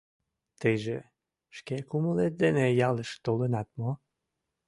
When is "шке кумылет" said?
1.57-2.33